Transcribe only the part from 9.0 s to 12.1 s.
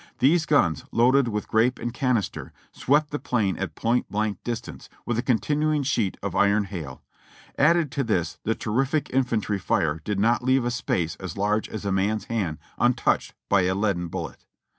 infantry fire did not leave a space as large as a